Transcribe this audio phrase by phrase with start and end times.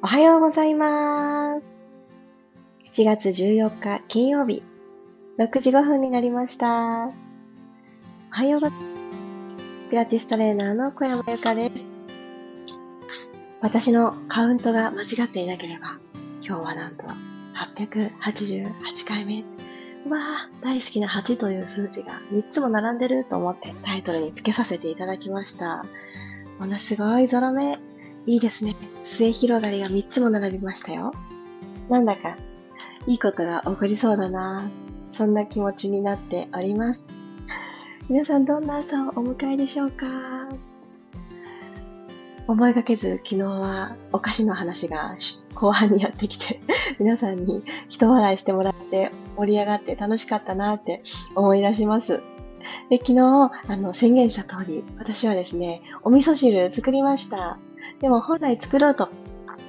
[0.00, 1.62] おはようございます。
[3.00, 4.62] 7月14日金曜日、
[5.40, 7.08] 6時5分になりました。
[7.08, 7.12] お
[8.30, 9.90] はようございます。
[9.90, 12.04] ピラティストレーナーの小山由かです。
[13.60, 15.98] 私のカウントが間違っていなければ、
[16.46, 17.04] 今日はなんと
[17.76, 19.40] 888回目。
[20.06, 25.84] うわぁ、大好きな8という数字が3つも並んでると思ってタイトルに付けさせていただきました。
[26.60, 27.80] ものすごいゾロ目
[28.28, 28.76] いいですね。
[29.04, 31.14] 末広がりが3つも並びましたよ。
[31.88, 32.36] なんだか、
[33.06, 34.70] いいことが起こりそうだな。
[35.12, 37.08] そんな気持ちになっております。
[38.10, 40.06] 皆さんどんな朝をお迎えでしょうか？
[42.46, 45.16] 思いがけず昨日はお菓子の話が
[45.54, 46.60] 後半にやってきて
[47.00, 51.02] 皆さんに一笑いしてもらって盛り上がって楽しかったなって
[51.34, 52.22] 思い出します。
[52.90, 57.58] で昨日あの宣言した通り私はですね、お味噌汁作りました。
[58.00, 59.08] でも本来作ろうと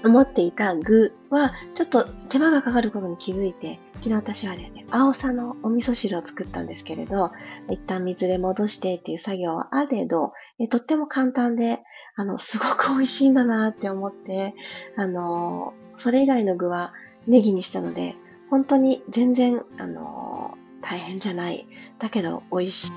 [0.04, 7.32] 思っていた具は、ちょっと手間がかかることに気づいて、昨日私はですね、青さのお味噌汁を作ったんですけれど、
[7.70, 11.82] 一旦水で戻してっていう作業はあれど、えとっても簡単で、
[12.16, 14.56] あの、すごく美味しいんだなって思って、
[14.96, 16.94] あの、それ以外の具は
[17.28, 18.16] ネギにしたので、
[18.50, 20.58] 本当に全然、あの、
[20.90, 21.68] 大変じゃない。
[22.00, 22.92] だけど美味しい。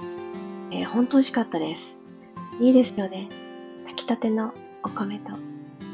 [0.70, 2.00] えー、本当美味しかったです。
[2.58, 3.28] いいですよね。
[3.84, 5.34] 炊きたてのお米と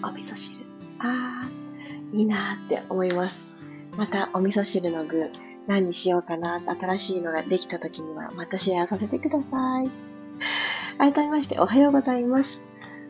[0.05, 0.65] お味噌汁。
[1.01, 3.45] あー、いいなーって思います。
[3.97, 5.33] またお味噌汁の具、
[5.67, 9.91] 何にしようかな、新しいのができた時にはまたシェアさせてください。
[10.99, 12.63] 改めましておはようございます。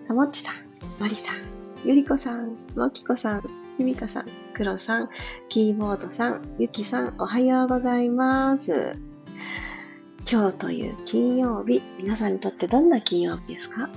[0.07, 0.55] たもっちさん、
[0.99, 5.09] まりさん、ゆりこさん、もきこさん、ひみかさん、くろさん、
[5.49, 8.97] キーボードさん、ゆきさん、おはようございます。
[10.31, 13.89] 今日という金曜日、皆さんにとってどんな金曜日ですか？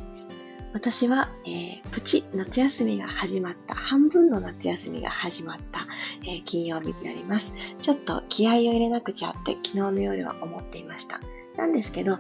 [0.74, 5.88] 私は、えー、プチ夏休みが始まった、半分の夏休みが始まった、
[6.22, 7.56] えー、金曜日になります。
[7.82, 11.20] ちょっと気合を入れなくちゃって昨日の夜は思っていました。
[11.58, 12.20] なんですけど、あ、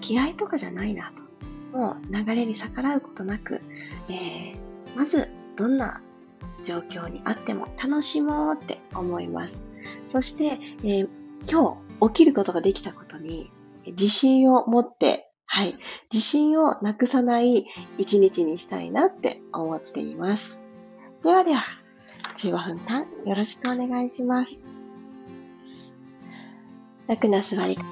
[0.00, 1.28] 気合とかじゃないなと。
[1.76, 3.60] もう流れに逆らうことなく、
[4.08, 6.02] えー、まずどんな
[6.62, 9.62] 状況にあっても楽しもうって思います。
[10.10, 11.08] そして、えー、
[11.50, 13.50] 今日起きることができたことに
[13.86, 15.78] 自信を持ってはい。
[16.12, 17.64] 自信をなくさない
[17.96, 20.60] 一日にしたいなって思っています。
[21.24, 21.64] ではでは、
[22.36, 24.66] 15分間よろしくお願いします。
[27.08, 27.82] 楽な座り方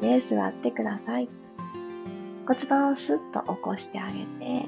[0.00, 1.28] で座ってください。
[2.46, 4.66] 骨盤をスッと起こしてあげて、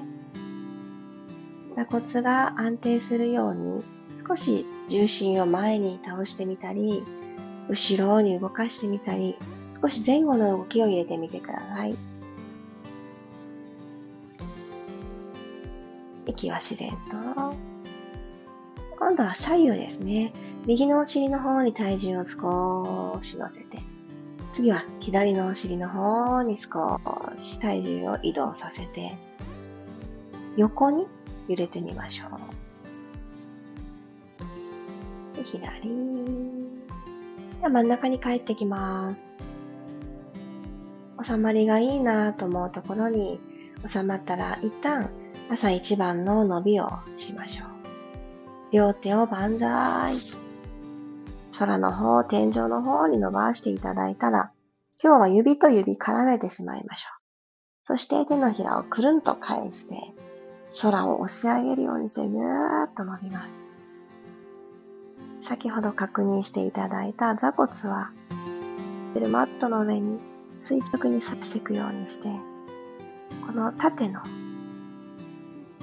[1.77, 3.83] 座骨が安定するように
[4.27, 7.03] 少し重心を前に倒してみたり、
[7.69, 9.37] 後ろに動かしてみたり、
[9.81, 11.97] 少し前後の動きを入れてみてください。
[16.27, 16.97] 息は自然と。
[18.99, 20.33] 今度は左右ですね。
[20.67, 23.79] 右のお尻の方に体重を少し乗せて、
[24.53, 27.01] 次は左のお尻の方に少
[27.37, 29.17] し体重を移動させて、
[30.57, 31.09] 横に
[31.53, 32.25] 揺れてみましょ
[35.35, 35.37] う。
[35.37, 35.89] で左。
[37.61, 39.39] で真ん中に帰ってきます。
[41.23, 43.39] 収まりがいいなと思うところに
[43.87, 45.11] 収まったら一旦
[45.51, 47.69] 朝一番の伸びをしましょう。
[48.73, 50.17] 両手を万歳。
[51.59, 54.53] 空の方、天井の方に伸ばしていただいたら、
[55.03, 57.23] 今日は指と指絡めてしまいましょう。
[57.85, 59.97] そして手のひらをくるんと返して、
[60.81, 63.59] 空を押し上げるようにしてぐーっと伸びます。
[65.43, 68.11] 先ほど確認していただいた座骨は、
[69.29, 70.19] マットの上に
[70.63, 72.29] 垂直に刺していくようにして、
[73.47, 74.21] この縦の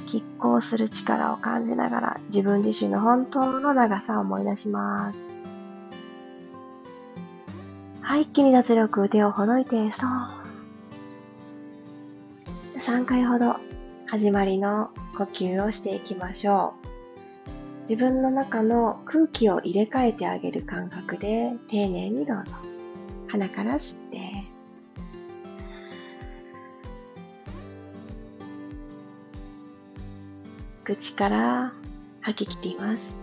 [0.07, 5.29] 拮抗する力を感じながら自分自身の本当の長さを思い出します。
[8.01, 10.09] はい、一気に脱力、腕をほどいて、そう。
[12.79, 13.57] 3回ほど
[14.11, 14.89] 始まりの
[15.19, 17.81] 呼吸をしていきましょう。
[17.81, 22.55] 自分の中の空気を入れ替えてあげる感覚で丁寧にどうぞ。
[23.27, 24.45] 鼻から吸って、
[30.85, 31.73] 口から
[32.21, 33.19] 吐き切ります。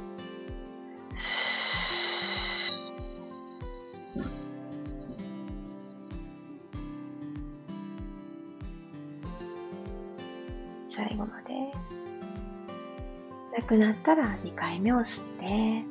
[13.56, 15.82] なくなったら2回目を吸って、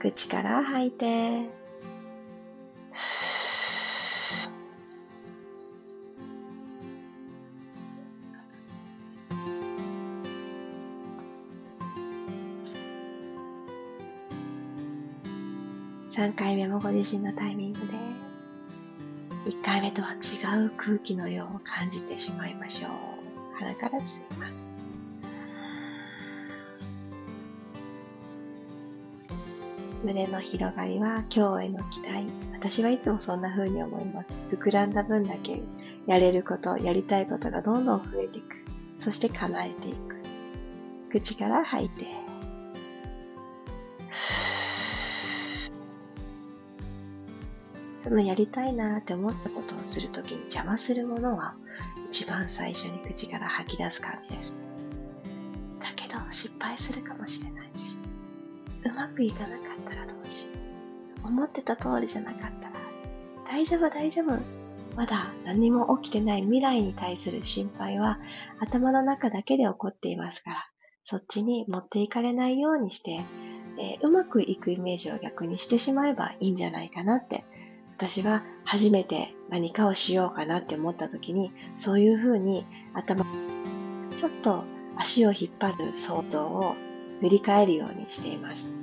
[0.00, 1.06] 口から吐いて、
[16.08, 18.25] 3回目もご自身のタイミングで。
[19.46, 22.90] 1回目とは違う空気のようを感じてしまいましょう。
[23.58, 24.74] 鼻から吸います。
[30.02, 32.26] 胸の広がりは今日への期待。
[32.54, 34.28] 私はいつもそんな風に思います。
[34.50, 35.62] 膨らんだ分だけ
[36.08, 38.56] やれること、やりたいことがどんどん増えていく。
[38.98, 40.16] そして叶えていく。
[41.10, 42.25] 口から吐いて。
[48.06, 51.56] そのやりたいなって思ったことをするときに邪魔するものは
[52.08, 54.56] 一番最初に口から吐き出す感じです。
[55.80, 57.98] だけど失敗するかもしれないし。
[58.84, 60.48] うまくいかなかったらどうし。
[61.24, 62.74] 思ってた通りじゃなかったら、
[63.48, 64.38] 大丈夫大丈夫。
[64.94, 68.20] まだ何も起きてない未来に対する心配は
[68.60, 70.64] 頭の中だけで起こっていますから、
[71.02, 73.24] そっちに持っていかれないようにして、
[73.80, 77.44] えー、うまくいくイメージを逆にしてしまえばいいんじゃないかなって、
[77.96, 83.24] 私は初めて何かをしようかなって思った時に、そういうふうに頭、
[84.14, 84.64] ちょっと
[84.96, 86.74] 足を引っ張る想像を
[87.22, 88.74] 塗り替えるようにしています。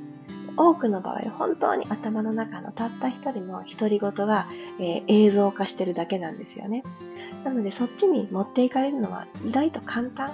[0.57, 4.47] 多くの場合、本当に頭の中のたった一人の独り言が、
[4.79, 6.83] えー、映像化してるだけなんですよね。
[7.43, 10.31] なので、そっちに持っていかれるのは意外と簡単。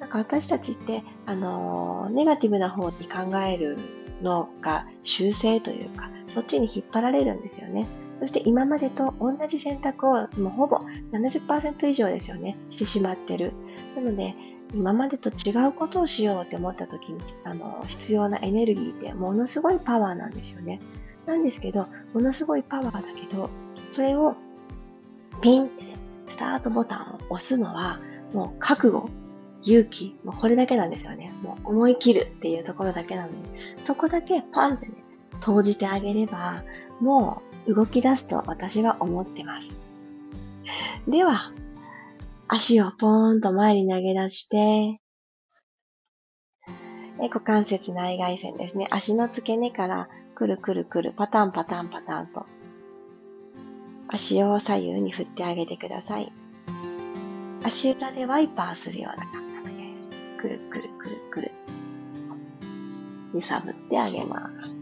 [0.00, 3.78] なんか私たちって、あのー、ネガティブな方に考える
[4.22, 7.86] のが修正というか、そっちに引っ張られるんですよね。
[8.20, 10.78] そして今までと同じ選択をもうほぼ
[11.12, 13.52] 70%以上ですよね、してしまってる。
[13.96, 14.34] なので、
[14.74, 20.80] 今までと違うことをしようって思った時に、あの、必要なエネルギーってものすごいパワーなんですよね。
[21.26, 23.50] なんですけど、ものすごいパワーだけど、
[23.86, 24.34] それを
[25.40, 25.82] ピンって
[26.26, 28.00] スタートボタンを押すのは、
[28.32, 29.08] もう覚悟、
[29.64, 31.32] 勇気、もうこれだけなんですよね。
[31.42, 33.36] もう思い切るっていうところだけなのに、
[33.84, 34.94] そこだけパンってね、
[35.40, 36.62] 投じてあげれば、
[37.00, 39.84] もう動き出すと私は思ってます。
[41.06, 41.52] では、
[42.48, 45.00] 足をポーンと前に投げ出して、
[47.18, 48.88] 股関節内外線ですね。
[48.90, 52.46] 足の付け根からくるくるくる、パタンパタンパタンと、
[54.08, 56.32] 足を左右に振ってあげてください。
[57.64, 59.41] 足裏でワイパーするような感。
[60.42, 61.50] くるくるくるくる。
[63.32, 64.76] 揺さぶってあげます。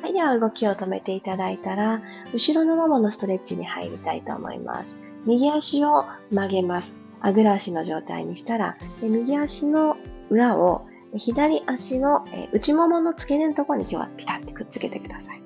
[0.00, 2.00] はい、では動きを止めていただいたら、
[2.32, 4.98] 後ろのもものストレッチに入りたいと思います。
[5.26, 7.20] 右足を曲げます。
[7.20, 9.98] あぐら足の状態にしたら、で右足の
[10.30, 15.45] 裏を左足の内ももの付け根のところに今日はピタッてくっつけてください。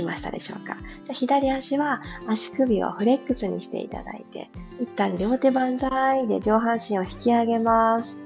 [0.00, 0.76] きましたでしょうか？
[1.12, 4.50] 左足は足首をフレックスにしていただいて、
[4.80, 8.24] 一旦両手万歳で上半身を引き上げます。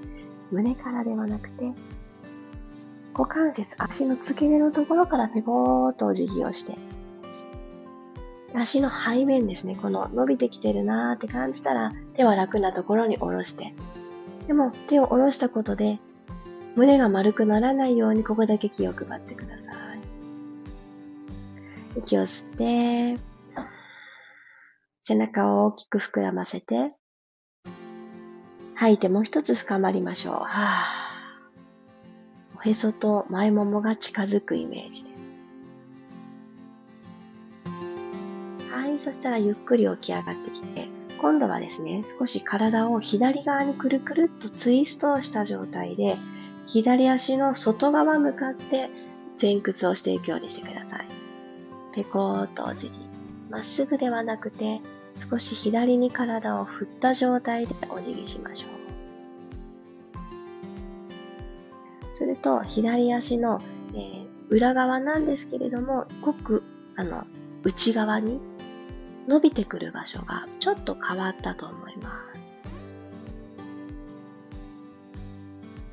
[0.51, 1.73] 胸からではなくて、
[3.13, 6.77] 股関節、足の付け根のところからペコーっとお辞儀をして、
[8.55, 13.75] 足の背面ですね、この伸びてきてるなーって感じたら、手は楽なところに下ろして。
[14.47, 15.99] でも、手を下ろしたことで、
[16.77, 19.75] 胸が丸くならないようにここだけ気を配ってください。
[21.97, 23.23] 息を吸って、
[25.03, 26.93] 背中を大きく膨らませて、
[28.75, 30.35] 吐いてもう一つ深まりましょう。
[30.35, 35.35] はぁへそと前ももが近づくイメージです。
[38.73, 40.89] はい、そしたらゆっくり起き上がってきて、
[41.21, 46.17] 今度はですね、少し体を左側にくるくるっとツイストをした状態で、
[46.67, 48.89] 左足の外側向かって
[49.41, 51.24] 前屈をしていくようにしてください。
[51.95, 52.99] ペコーっとお辞儀。
[53.51, 54.81] まっすぐではなくて、
[55.31, 58.71] 少し左に体を振った状態でお辞儀しましょう。
[62.13, 63.61] すると、左足の、
[63.93, 66.65] えー、裏側なんですけれども、ごく、
[66.97, 67.25] あの、
[67.63, 68.41] 内側に
[69.29, 72.59] 伸びてくる場所がちょっと変わったと思います。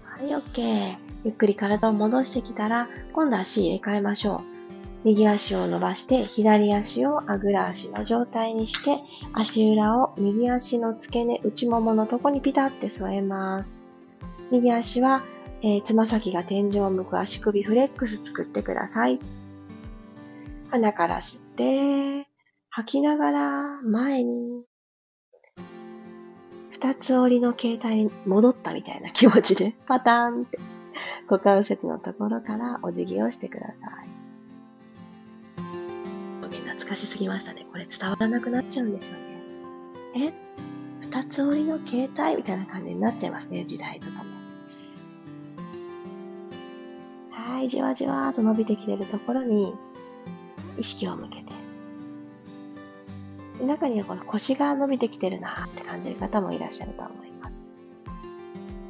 [0.04, 0.98] はい、OK。
[1.24, 4.51] ゆっくり体を戻してきたら、今度足入れ替えましょう。
[5.04, 9.02] 右足を伸ばして、左足をあぐら足の状態にして、
[9.34, 13.84] 足裏を右足の付け根、内もものとこにピタって添えます。
[14.52, 15.24] 右足は
[15.64, 19.20] えー、つま先が天井を向く足首フレックス作ってください。
[20.70, 22.28] 鼻から吸って、
[22.70, 24.64] 吐きながら前に、
[26.72, 30.58] 二つ折りの形態に戻ったみたいな気持ちで、パターンって、
[31.30, 34.21] 股関節のところからお辞儀をしてください。
[36.96, 37.66] しすぎましたね。
[37.72, 39.20] これ伝わらなくなっちゃうんですよね。
[40.28, 40.34] え？
[41.02, 44.24] 二つ折りの形態みたいな感じになっちゃいますね、時代ととも。
[47.32, 49.74] はい、じわじわーと伸びてきてるところに
[50.78, 51.52] 意識を向けて。
[53.66, 57.54] 中にはこの腰が伸びてきてるなって感じる方もいらっしゃると思います。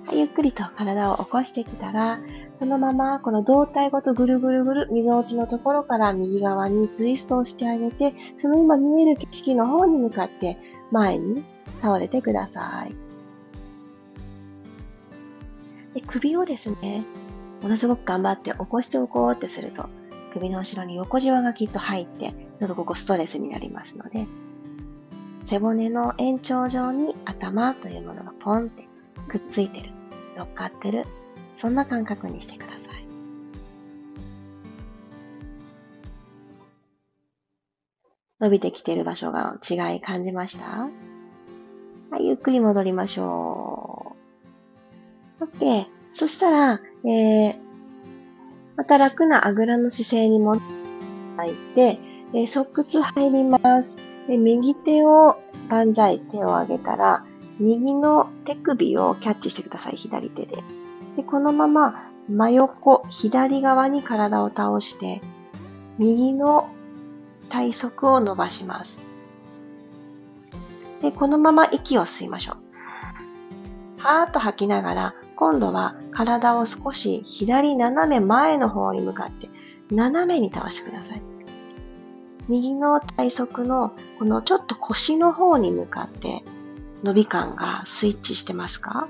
[0.07, 2.19] はい、ゆっくりと体を起こしてきたら、
[2.61, 10.59] そのままこの胴体ごとぐるぐるぐる、溝落ちのところから右側にツイストをしてあげて、その今見える景色の方に向かって
[10.91, 11.43] 前に
[11.81, 12.93] 倒れてください。
[15.95, 17.03] で首をですね、
[17.63, 19.89] ものすごく頑張って起こしておこうってすると、
[20.31, 24.27] 首の後ろに横じわがきっと入って、ちょっとここストレスになりますので、
[25.43, 28.87] 背骨の延長上に頭というものがポンって
[29.27, 29.89] くっついてる、
[30.37, 31.05] 乗っかってる、
[31.55, 33.05] そんな感覚にしてください。
[38.39, 40.89] 伸びてきている場所が違い感じました？
[42.09, 44.15] はい、ゆっくり戻りましょ
[45.39, 45.43] う。
[45.43, 45.85] OK。
[46.11, 47.59] そしたら、えー、
[48.75, 50.63] また楽なあぐらの姿勢に戻っ
[51.37, 51.99] ていて、
[52.33, 53.99] えー、側屈入ります。
[54.27, 55.37] で右手を
[55.69, 57.25] 万歳、手を上げたら、
[57.59, 60.57] 右の手首をキャッチしてください、左手で。
[61.17, 65.21] で、このまま真横、左側に体を倒して、
[65.97, 66.69] 右の
[67.49, 69.05] 体側を伸ばします。
[71.01, 72.57] で、このまま息を吸いましょう。
[74.01, 79.49] はーっと吐きながら、今度は体を少し左斜め前の方に向かって
[79.89, 81.21] 斜めに倒してください。
[82.47, 86.43] 右の体側のこのちょっと腰の方に向かって
[87.03, 89.07] 伸び感がスイッチしてますか？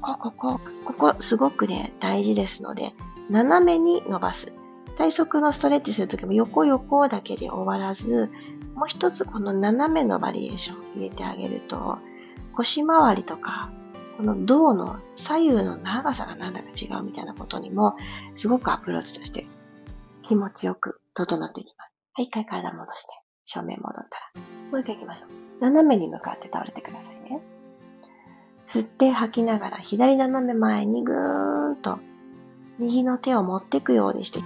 [0.00, 2.94] ここ、ここ、ここすごくね、大事ですので、
[3.30, 4.52] 斜めに伸ばす。
[4.96, 8.30] 体側のストレッチするときも横横だけで終わらず、
[8.74, 11.98] もう一つこの斜めのバリエーションを入れてあげると、
[12.54, 13.70] 腰回りとか、
[14.16, 17.96] この胴の左右の長さがなんだか違うみたいなことにも、
[18.34, 19.46] すごくアプローチとして
[20.22, 21.94] 気持ちよく整っていきます。
[22.14, 23.12] はい、一回体戻して、
[23.44, 23.94] 正面戻っ
[24.34, 25.28] たら、もう一回行きましょう。
[25.60, 27.40] 斜めに向かって倒れてくださいね。
[28.68, 31.98] 吸って吐きながら左斜め前にぐーんと
[32.78, 34.40] 右の手を持っていくようにして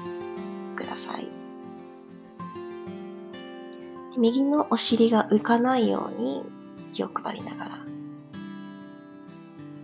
[0.76, 1.26] ください。
[4.16, 6.44] 右のお尻が浮かないように
[6.92, 7.78] 気を配りながら、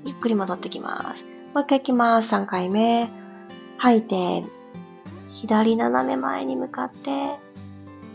[0.04, 1.24] ゆっくり戻ってきます。
[1.52, 2.32] もう一回行きます。
[2.32, 3.10] 3回目。
[3.78, 4.44] 吐いて、
[5.32, 7.38] 左斜め前に向かって、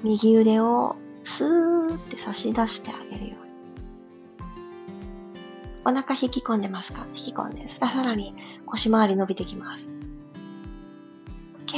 [0.03, 3.42] 右腕をスーって差し出してあげるよ。
[5.85, 7.05] お腹引き込んでますか？
[7.15, 7.67] 引き込んで。
[7.67, 8.35] さらに
[8.65, 9.99] 腰回り伸びてきます。
[11.65, 11.77] OK。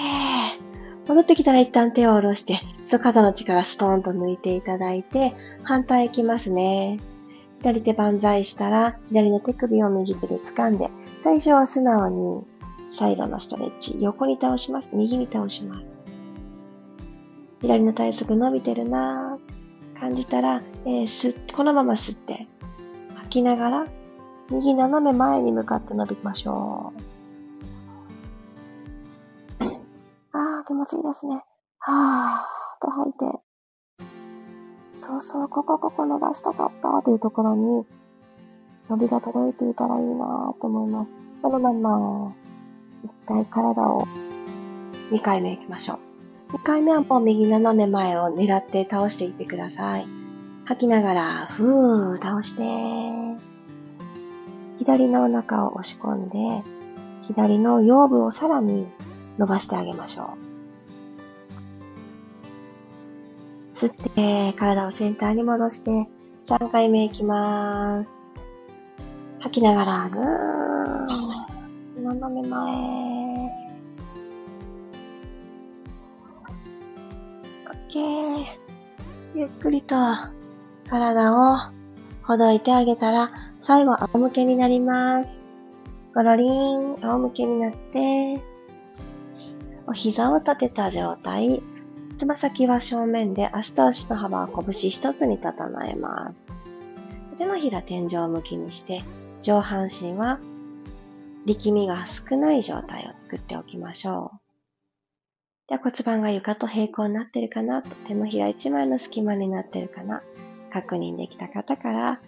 [1.08, 7.00] 戻ってきたら一旦手を下ろして、そ肩の力ストーンと抜いていただいて、反対行きますね。
[7.62, 12.44] 左手万歳したら、左の手首を右手で掴んで、最初は素直に
[12.92, 14.96] サイドのストレッチ、横に倒します。
[14.96, 15.86] 右に倒します。
[17.62, 22.48] 左の体側伸びてるなぁ感じたら、えー、吸このまま吸って、
[23.36, 23.88] きながら、
[24.50, 26.94] 右斜め前に向かって伸びましょ
[29.62, 29.68] う。
[30.32, 31.44] ああ、気持ちいいですね。
[31.80, 33.39] はーと吐いて。
[34.94, 37.86] そうそう、ここここ伸ばしたかったというところに、
[38.89, 41.18] 伸びが届いていたらいいなと思います。
[41.42, 42.34] このまま、
[43.04, 44.08] 一回体を
[45.12, 46.00] 2回目行きましょ
[46.51, 46.54] う。
[46.54, 50.25] 2回目はもう右斜め前を狙って倒していってください。
[50.66, 52.64] 吐きながら、ふー、倒して。
[54.80, 56.38] 左のお腹を押し込んで、
[57.28, 58.88] 左の腰部をさらに
[59.38, 60.36] 伸ばしてあげましょ
[63.74, 63.76] う。
[63.76, 66.10] 吸って、体をセンターに戻して、
[66.46, 68.26] 3回目いきます。
[69.42, 70.24] 吐きながら、ぐー
[72.02, 72.06] ん。
[72.06, 72.60] 斜め前。
[77.88, 78.46] OK。
[79.36, 79.96] ゆっくりと
[80.89, 81.58] 体を
[82.24, 85.39] ほどいてあげたら、最後仰向けになります。
[86.13, 88.42] ゴロリン、仰向けになって、
[89.88, 91.62] お膝を立てた状態。
[92.18, 96.46] つま先は正面で足と足の幅は拳一つに整えます。
[97.38, 99.04] 手のひら天井向きにして、
[99.42, 100.39] 上半身は
[101.46, 104.39] 力みが少ない状態を作っておきましょう。
[105.68, 110.22] では骨盤が床と平行になってるかなと手のひら一枚の隙間になってるかな
[110.75, 112.20] 確認できた方から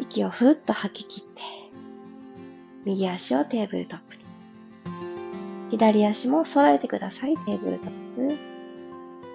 [0.00, 1.42] 息をふっと吐き切って
[2.86, 4.22] 右足をテーブルトップに
[5.72, 7.90] 左足も揃えてくださいテーブルトッ
[8.28, 8.36] プ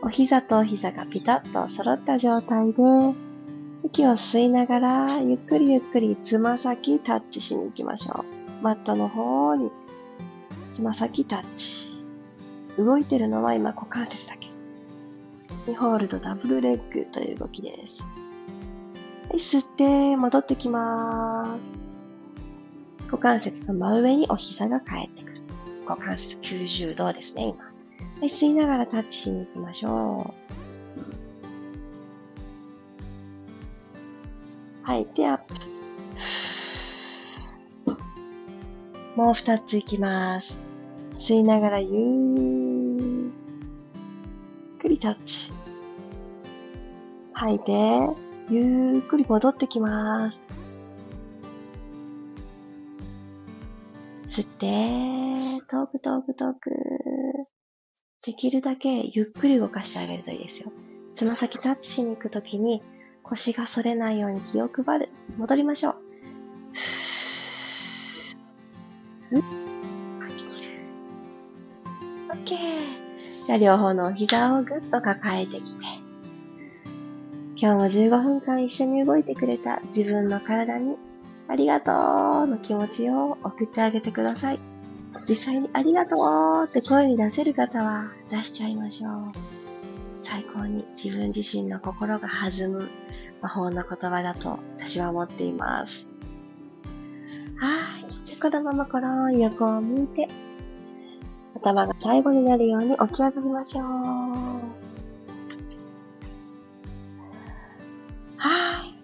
[0.01, 2.81] お膝とお膝がピタッと揃った状態で
[3.83, 8.25] 息を吸いながらゆっくりゆっくりつま先タッチしに行きましょ
[8.59, 9.69] うマットの方に
[10.73, 11.91] つま先タッチ。
[12.77, 14.47] 動いてるのは今股関節だけ。
[15.71, 18.03] 2ホールドダブルレッグという動きです。
[19.31, 21.77] い、吸って戻ってきます。
[23.05, 25.41] 股関節の真上にお膝が返ってくる。
[25.85, 27.65] 股関節90度ですね、今。
[27.65, 27.71] は
[28.21, 30.33] い、吸いながらタッチしに行きましょ
[34.87, 34.91] う。
[34.91, 35.53] はい、ピアップ。
[39.15, 40.61] もう二ついきます。
[41.11, 41.91] 吸いながらゆっ
[44.79, 45.51] くりタッチ。
[47.33, 47.99] 吐いて、
[48.51, 50.43] ゆっくり戻ってきます。
[54.27, 56.69] 吸って、遠く遠く遠く。
[58.25, 60.73] できるだけゆっくり動かしてあげるといいですよ。
[61.13, 62.83] つま先タッチしに行くときに
[63.23, 65.09] 腰が反れないように気を配る。
[65.37, 65.95] 戻りましょ
[69.31, 69.39] う。
[69.39, 69.43] ん
[72.43, 72.57] OK。
[73.47, 75.90] じゃあ両方のお膝をぐっと抱えてきて。
[77.61, 80.95] 今日も15分間一緒に動いてくれた自分の体に
[81.47, 84.59] ありがとうの気持ちを送ってあげてください。
[85.29, 86.15] 実際にありがと
[86.63, 89.31] うって声に出せる方は出しちゃいましょう。
[90.19, 92.89] 最高に自分自身の心が弾む
[93.43, 96.09] 魔法の言葉だと私は思っています。
[97.57, 98.25] はい。
[98.25, 100.29] じゃこのままこの横を向いて、
[101.57, 104.80] 頭が最後になるように起き上がりましょう。
[108.41, 108.97] はい。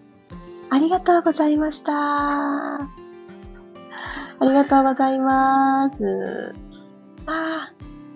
[0.71, 1.93] ありがとうございました。
[1.93, 2.87] あ
[4.41, 6.55] りがとうございます。
[7.27, 7.71] あ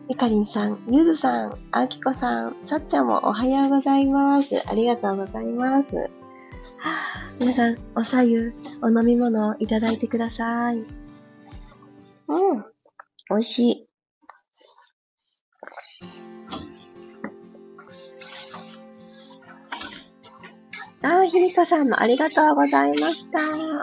[0.09, 4.67] ゆかりんさん、ゆずさん、あきこさん、さっちゃんもおはようございます。
[4.67, 6.09] ありがとうございます。
[7.39, 10.77] 皆さん、おさゆ、お飲み物いただいてください。
[10.79, 12.65] うん。
[13.29, 13.90] 美味しい。
[21.31, 23.39] ひみかさんもありがとうございました。
[23.39, 23.79] ん？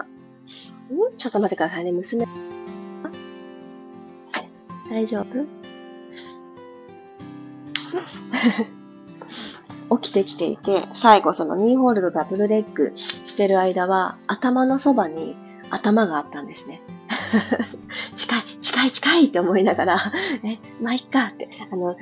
[1.17, 2.27] ちょっと待ってくださいね、娘。
[4.89, 5.45] 大丈夫？
[9.99, 15.35] 起きてきていて、最後そのニーホールドダブルレッグしてる間は、頭のそばに
[15.71, 16.83] 頭があったんですね。
[18.15, 19.97] 近い、近い、近いって思いながら、
[20.45, 21.97] え、まあ、いっかって、あの、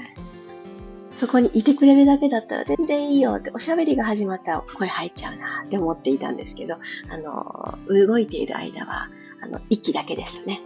[1.19, 6.75] そこにいてくれるだけだったら全然いいよって、おしゃべりが始まったら声入っちゃうなって思っていたんですけど、
[7.09, 7.77] あの、
[8.07, 9.09] 動いている間は、
[9.41, 10.59] あの、息だけでしたね。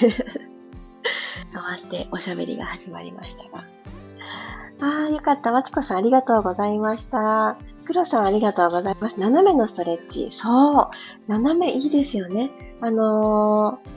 [1.52, 3.64] 終わっておしゃべりが始まりましたが。
[4.78, 5.52] ああ、よかった。
[5.52, 7.56] まちこさんありがとうございました。
[7.86, 9.18] くろさんありがとうございます。
[9.18, 10.30] 斜めのストレッチ。
[10.30, 10.90] そう。
[11.28, 12.50] 斜めいいですよね。
[12.82, 13.95] あのー、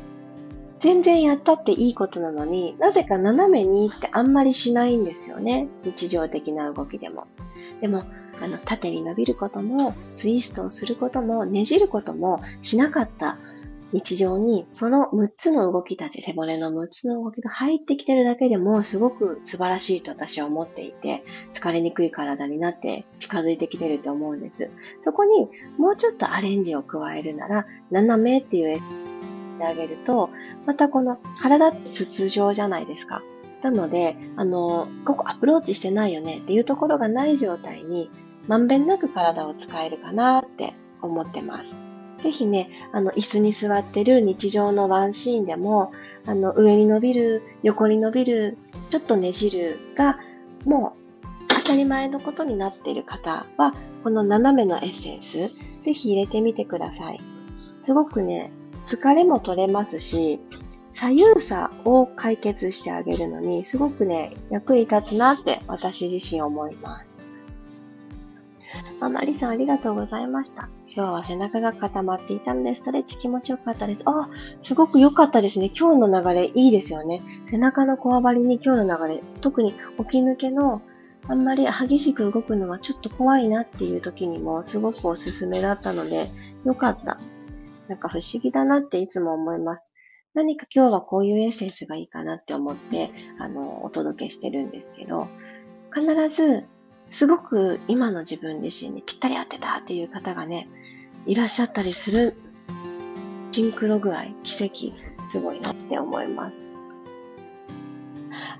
[0.80, 5.68] 全然やったっていいことなのに、なぜか斜めにってあんまりしないんですよね。
[5.84, 7.28] 日常的な動きでも。
[7.82, 8.04] でも、
[8.42, 13.38] あの、縦に伸びることも、ツイストをすることも、ねじることもしなかった
[13.92, 24.70] 日常にその6つの動きたち、背骨の6つの動きが入ってきてるだけでもすごく素晴らしいと私は思っていて、疲れにくい体になって近づいてきてると思うんです。
[25.00, 28.80] そこにもうちょっとアレンジを加えるなら、斜めっていう
[29.60, 30.30] てあげると、
[30.66, 33.22] またこの体って筒状じゃないですか。
[33.62, 38.10] なので、あの、ここアプローチしてないよねっていうところがない状態に、
[38.48, 41.78] まんべんなく体を使えるかなって思ってます。
[42.20, 45.92] ぜひね、あの、椅子に座ってる日常のワンシーンでも、
[46.26, 48.58] あの、上に伸びる、横に伸びる、
[48.90, 50.20] ちょっとねじるが、
[50.66, 57.22] もう当たり前のことになっている方は、この斜めのエッセンス、ぜひ入れてみてください。
[57.84, 58.52] すごくね、
[58.90, 60.40] 疲れも取れますし、
[60.94, 67.20] 左右差を解決してあげるのに、すごくね、役に立つなって私自身思います。
[69.00, 70.70] あ、マリさんありがとうございました。
[70.88, 74.02] 今日は背中が固まっていたので、ストレッチ気持ちよかったです。
[74.08, 74.28] あ、
[74.64, 75.72] すごく良かったですね。
[75.80, 77.22] 今日の流れいいですよね。
[77.46, 80.82] 背中のこわばりに今日の流れ、特に起き抜けの
[81.28, 86.32] あんまり激しく動くのはちょっと怖いなっていう時にもすごくおすすめだったので、
[86.66, 87.20] よかった。
[87.90, 89.92] なんか不思議だなっていつも思います。
[90.36, 95.28] 何か今日はこういうエッセンスがいいかなって思って、あの、お届けしてるんですけど、
[95.92, 96.66] 必ず
[97.10, 100.70] すごく今の自分自身にぴったり合ってたっていう方がね、
[101.26, 102.36] いらっしゃったりする
[103.52, 104.96] シンクロ具合、奇跡、
[105.30, 106.66] すごいなって思います。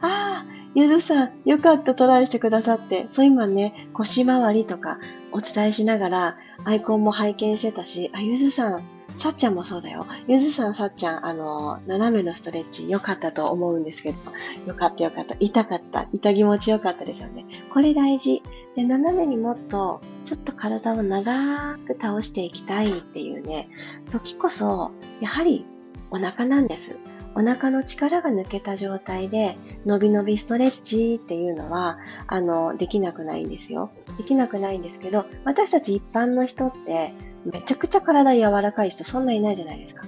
[0.02, 3.08] ああ、ゆずさん、よかったトライしてくださって。
[3.12, 4.98] そう今ね、腰回りとか
[5.32, 10.08] お伝えしながらアイコンも拝見してたし、あ、ゆずさん、さっちゃんもそうだよ。
[10.30, 14.18] ゆずさん、さっちゃん、あの、斜めのストレッチ良かったと思うんですけど、
[14.66, 15.36] よかったよかった。
[15.42, 16.08] 痛かった。
[16.14, 17.46] 痛気持ちよかったですよね。
[17.74, 18.42] これ大事。
[18.78, 23.68] で、斜めにもっと、ちょっと体を長く倒していきたいっていうね、
[24.10, 25.66] 時こそ、やはり
[26.12, 26.98] お腹なんです。
[27.36, 33.92] お腹の力が抜けた状態で、伸び伸びストレッチっていうのは、あの、できなくないんですよ。
[34.18, 37.14] できなくないんですけど、私たち一般の人って、
[37.46, 40.06] めちゃくちゃ体柔らかい人そんないないじゃないですか。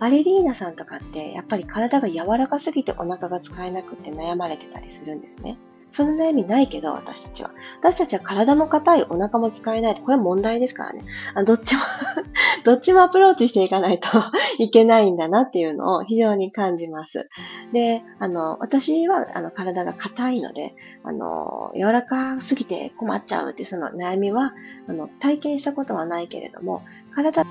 [0.00, 5.58] バレリーナさんとかって、やっぱり体が柔らかすぎてお腹が使えなくて悩まれてたりするんですね。
[5.92, 7.50] その悩みないけど、私たちは。
[7.78, 9.94] 私たちは体も硬い、お腹も使えない。
[9.94, 11.04] これは問題ですからね。
[11.34, 11.82] あどっちも
[12.64, 14.08] どっちもアプローチしていかないと
[14.58, 17.28] いけないんだなっていうのを非常に感じます。
[17.74, 20.74] で、あの、私は、あの、体が硬いので、
[21.04, 24.54] あの、柔らかすぎて困っちゃうっていうその悩みは、
[24.88, 26.82] あの、体験したことはないけれども、
[27.14, 27.44] 体っ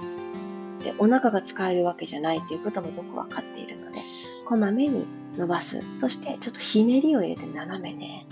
[0.84, 4.00] てお腹が使えるわけじゃないっていうことも僕は分かっているので、
[4.48, 5.06] こまめに
[5.38, 5.84] 伸ばす。
[5.98, 8.26] そしてちょっとひねりを入れて斜めね。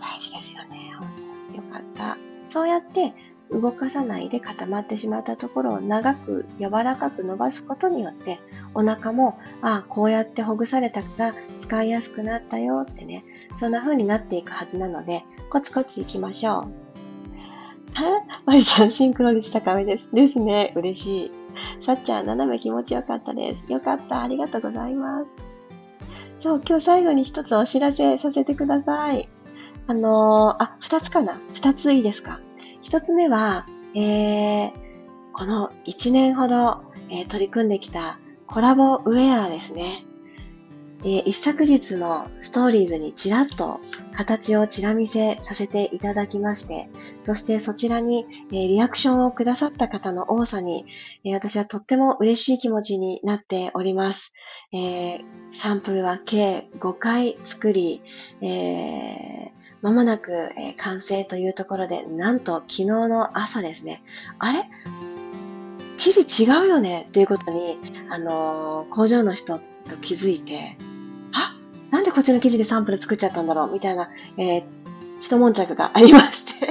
[0.00, 0.90] 大事ですよね。
[1.54, 2.16] よかった。
[2.48, 3.14] そうやって
[3.50, 8.40] 動かさないで固まってしまったところを長く柔らかく伸ばすことによって
[8.74, 13.24] お腹も、ああ、こうやってほぐされたから使いやすくなったよってね、
[13.56, 16.54] そんな風になっていくはずなので、コツコツいきましょう。
[17.94, 20.12] はマリさん、シンクロ率高めです。
[20.12, 20.72] ですね。
[20.76, 21.32] 嬉しい。
[21.80, 23.72] さっちゃん、斜め気持ちよかったです。
[23.72, 24.22] よかった。
[24.22, 25.55] ありがとうございます。
[26.46, 29.28] そう、今日最後に一つお知らせさせてください。
[29.88, 31.40] あのー、あ、二つかな？
[31.54, 32.38] 二ついいですか？
[32.82, 34.72] 一つ目は、えー、
[35.32, 40.05] この一年ほど、えー、取り組んできたコラボウェアですね。
[41.04, 43.80] えー、一昨日のストーリーズにちらっと
[44.14, 46.88] 形をちら見せさせていただきまして、
[47.20, 50.86] そしてそちらに、えー、リアクションをくださった方の多さに、
[51.24, 54.32] えー、私はとっても嬉しい気持ちになっております。
[54.72, 58.02] えサンプルは計5回作り、
[58.42, 64.02] えまもなく、え完成というところで、なんと昨日の朝ですね、
[64.38, 64.64] あれ？
[65.98, 67.06] 生地違うよね？
[67.08, 67.78] っていうことに、
[68.10, 70.76] あの工場の人と気づいて、
[71.32, 71.54] あ
[71.90, 73.72] なんでこっちの生地でサンプル作っちゃったんだろう？
[73.72, 74.64] みたいな、えー、
[75.20, 76.68] 一悶着がありまして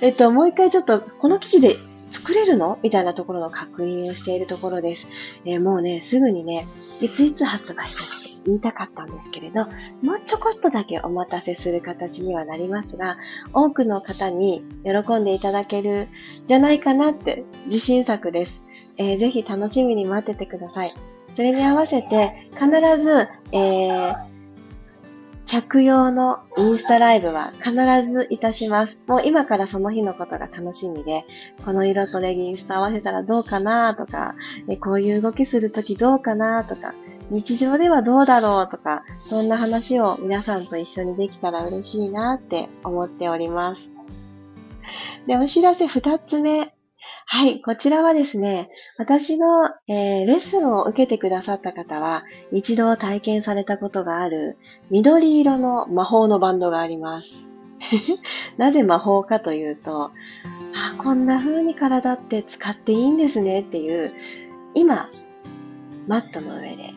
[0.02, 2.78] えっと、もう一回ちょっと、この生地で作れるの？
[2.82, 5.08] みたいなところの確認をしているところです。
[5.44, 6.66] えー、もうね、すぐにね、
[7.00, 13.18] いついつ発売するって言いたかったんですけれど、もうちょこっとだけお待たせする形にはなりますが、
[13.52, 16.08] 多くの方に喜んでいただける
[16.46, 18.62] じゃないかなって自信作です。
[18.96, 20.94] えー、ぜひ楽しみに待っててください。
[21.32, 24.30] それに合わせて必ず、えー、
[25.50, 27.72] 着用のインスタライブは必
[28.08, 29.00] ずいたします。
[29.08, 31.24] もう今からその日のことが楽しみで、
[31.64, 34.36] この色とレギンスと合わせたらどうかなとか、
[34.80, 36.94] こういう動きするときどうかなとか、
[37.30, 43.92] 日常ではどうだろうとか、そんな話を皆さんと一緒にできたら嬉しいなって思っております。
[45.26, 46.72] で、お知らせ二つ目。
[47.32, 54.58] はい、こちらはですね、私の、えー、レッスンを受けてくださった方は、一度体験されたことがある
[54.90, 57.52] 緑色の魔法のバンドがあります。
[58.58, 60.10] なぜ魔法かというと、あ、
[60.98, 64.12] こんな風に体って使っていいんですねっていう、
[64.74, 65.06] 今、
[66.08, 66.94] マットの上で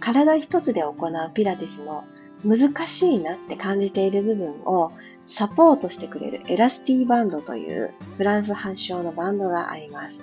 [0.00, 2.02] 体一つで行うピラティスの
[2.46, 4.92] 難しいなって感じている部分を
[5.24, 10.20] サポートしてくれるエラスティバンドというフランス発祥のバンドがあります。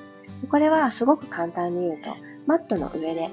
[0.50, 2.10] これはすごく簡単に言うと、
[2.48, 3.30] マットの上で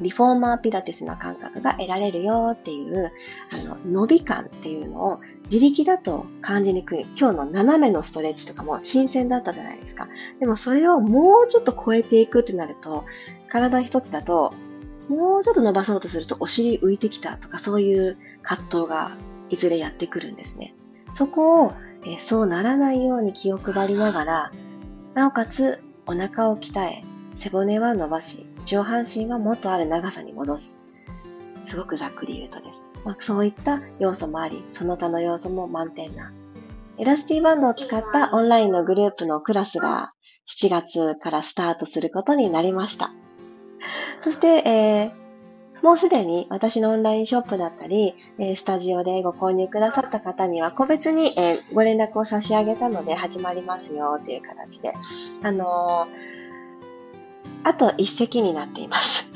[0.00, 3.12] リフォーマーピラティスの感覚が得られるよっていう、
[3.52, 7.06] あの、伸び感っていうのを自力だと感じにくい。
[7.18, 10.08] 今日の斜めのストレッチとかも新鮮だったじゃないですか。
[10.40, 13.04] でもそれをもうちょっと超えていくってなると、
[13.48, 14.52] 体一つだと
[15.08, 19.16] もうちょっと伸ばそうとするとお尻浮いてきたとかそういう葛藤が
[19.50, 20.74] いずれやってくるんですね。
[21.12, 21.72] そこを、
[22.06, 24.52] えそうならないように気を配りながら、
[25.14, 30.82] なおかつお腹を鍛え、背骨は伸ばし、上半身はもっとある長さに戻す。
[31.64, 32.86] すごくざっくり言うとです。
[33.04, 36.32] まあ、そういった要素もあり、その他の要素も満点な。
[36.98, 40.12] エラスティバンドを使ったオンラインのグループのクラスが
[40.46, 43.12] 7月からスタートすることになりました。
[44.22, 54.94] そして、えー、もうすでに私のオンラインショップだったり、えスタジオでご購入くださった方には個別に、えご連絡を差し上げたので始まりますよっていう形で、
[55.42, 59.30] あのー、あと一席になっています。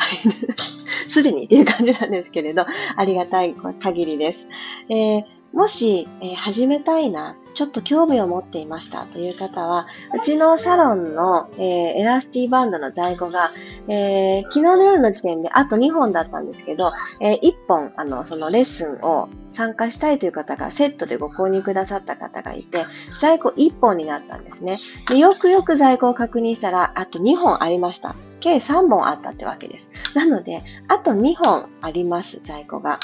[1.10, 2.64] すでにっていう感じなんですけれど、
[2.96, 4.48] ありがたい限りです。
[4.88, 11.62] えー、もし、えー、始めたいな、ちょっと興味を持っていましたという方は、うちのサロンの、えー、
[11.96, 13.50] エラスティバンドの在庫が、
[13.88, 22.84] えー、昨日の夜の時点であと2本だったんですけど、えー、1本、あの、そのレッスンを参加したいという方がセットでご購入くださった方がいて、
[23.20, 24.78] 在庫1本になったんですね。
[25.08, 28.14] でよくよく在庫を確認したら、あと2本ありました。
[28.38, 29.90] 計3本あったってわけです。
[30.16, 33.00] なので、あと2本あります、在庫が。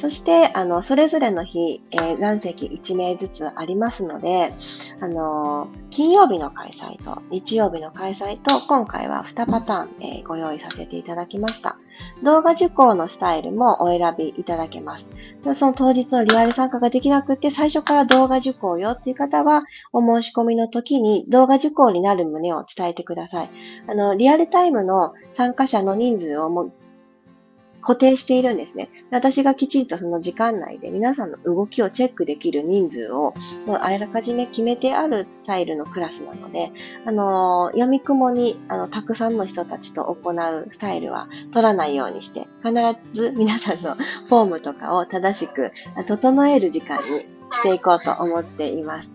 [0.00, 4.54] そして、あの、それぞれの日、えー、残席1名ずつありますので、
[4.98, 11.76] あのー、金曜日の開催と日曜日の開催と、今回は2パターン、えー、ご用意させていただきました。
[12.22, 15.10] 動画受講のスタイルもお選びいただけます。
[15.52, 23.50] その当日のリアル参加ができなくて、最初から動画受講よっていう方は、お申し込みの時に動画受講になる旨を伝えてください。
[23.86, 26.72] あの、リアルタイムの参加者の人数をも
[27.80, 28.88] 固定しているんですね。
[29.10, 33.34] 私がきちんとその時間内で皆さんの動きをチェックできる人数を、
[33.66, 36.70] もうあらかじめ決めてあるスタイルのクラスなので、
[37.04, 42.74] あのー、闇雲に、あの、たくさんの人たちと行うスタイルは取らないようにして、必
[43.12, 45.72] ず皆さんのフォームとかを正しく
[46.06, 47.02] 整える時間に
[47.50, 49.12] していこうと思っています。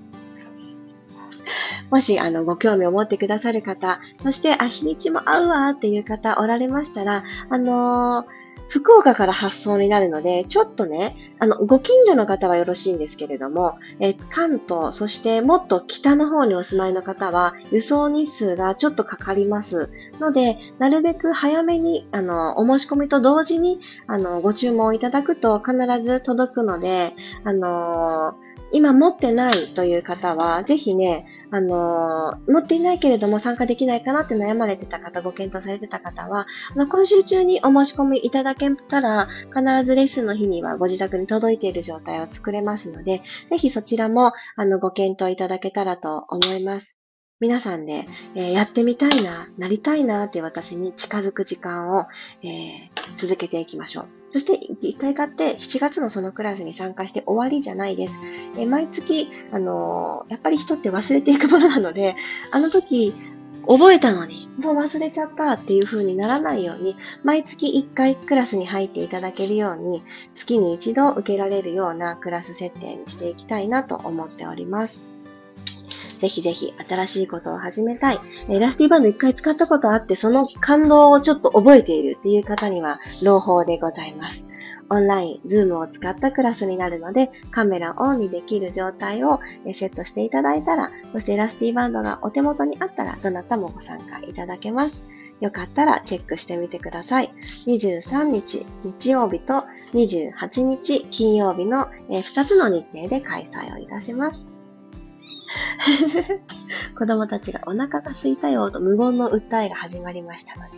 [1.91, 19.89] もし、あの、ご興味を持ってくださる方、そして、あ、日にちも合うわっていう方おられましたら、あのー福岡から発送になるので、ちょっとね、あの、ご近所の方はよろしいんですけれども、え関東、そしてもっと北の方にお住まいの方は、輸送日数がちょっとかかります。
[20.19, 27.12] ので、なるべく早めに、あの、お申し込みと同時に、あの、ご注文いただくと必ず届くので、
[27.43, 28.36] あの
[28.71, 31.25] 今持ってないという方は、ぜひね、
[31.56, 46.98] あのー、持っていないけれども参加できないかなって悩まれてた方、ご検討されてた方は、あの今週中にお申し込みいただけたら、必ずレッスンの日にはご自宅に届いている状態を作れますので、ぜひそちらも、あの、ご検討いただけたらと思います。
[47.39, 52.08] 皆さんで、えー、やってみたいな、なりたいなって私に近づく時間を、
[52.44, 54.25] えー、続けていきましょう。
[54.36, 58.19] そして、一回買って7月のそのクラスに参加して終わりじゃないです。
[58.58, 62.17] え、毎月、あのやっぱり人って忘れていくものなので、
[62.52, 63.13] あの時、
[63.65, 75.14] 覚えたのに、もう忘れちゃったっていう風にならないように、毎月1回クラスに入っていただけるように、月に一度受けられるようなクラス設定にしていきたいなと思っております。
[76.17, 78.17] ぜひぜひ新しいことを始めたい。
[78.49, 84.47] エラスティバンド一回使ったことあって、その感動をちょっと覚えているっていう方には、朗報でございます。
[84.89, 89.39] オンライン、 Zoom を使ったクラスになるので、カメラオンにできる状態を
[89.73, 95.06] セットしていただいたら、そしてエラスティバンドがお手元にあったら、どなたもご参加いただけます。
[95.41, 97.34] よかったらチェックしてみてください。
[97.67, 99.56] 23日日曜日と
[99.93, 104.55] 28日金曜日の2つの日程で開催をいたします。
[106.98, 110.78] 子供たちがお腹が空いたよと無言の訴えが始まりましたので、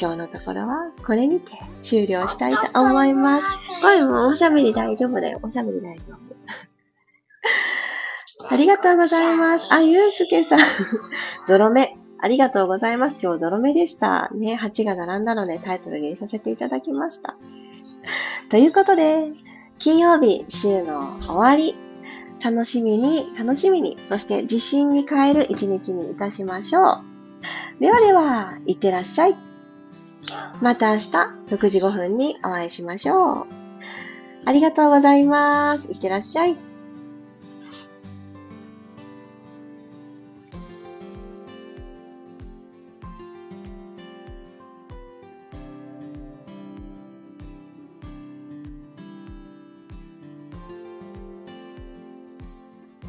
[0.00, 3.46] 今日のところはこれにて終了したいと思います。
[3.80, 5.40] これもおしゃべり大丈夫だよ。
[5.42, 6.18] おしゃべり大丈夫。
[8.50, 9.66] ありがとうございます。
[9.70, 10.58] あ、ゆうすけさん。
[11.46, 11.96] ゾロ目。
[12.22, 13.18] ありがとうございます。
[13.22, 14.28] 今日ゾロ目でした。
[14.34, 17.36] ね、8が並んだのでタイトルに入れさせていただきました。
[18.50, 19.32] ということで、
[19.78, 21.89] 金曜日週の終わり。
[22.42, 27.80] 楽しみに、楽しみに、そして自信に変える一日にいたしましょう。
[27.80, 29.36] ではでは、いってらっしゃい。
[30.60, 31.10] また明日
[31.48, 33.46] 6時5分にお会いしましょう。
[34.44, 35.92] ありがとうございます。
[35.92, 36.69] いってらっしゃい。